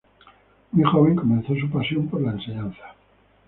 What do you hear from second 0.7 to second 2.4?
Muy joven comenzó su pasión por la